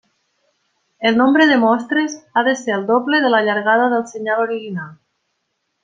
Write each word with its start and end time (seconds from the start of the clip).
El 0.99 1.15
nombre 1.15 1.45
de 1.45 1.57
mostres 1.59 2.17
ha 2.33 2.43
de 2.49 2.55
ser 2.55 2.73
el 2.79 2.87
doble 2.87 3.21
de 3.21 3.29
la 3.29 3.43
llargada 3.43 3.87
del 3.95 4.07
senyal 4.07 4.41
original. 4.49 4.97